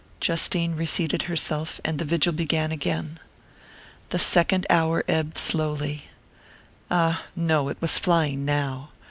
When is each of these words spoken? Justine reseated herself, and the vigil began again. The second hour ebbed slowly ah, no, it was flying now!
Justine 0.19 0.75
reseated 0.75 1.21
herself, 1.29 1.79
and 1.85 1.99
the 1.99 2.05
vigil 2.05 2.33
began 2.33 2.71
again. 2.71 3.19
The 4.09 4.17
second 4.17 4.65
hour 4.67 5.03
ebbed 5.07 5.37
slowly 5.37 6.05
ah, 6.89 7.25
no, 7.35 7.69
it 7.69 7.77
was 7.79 7.99
flying 7.99 8.43
now! 8.43 8.89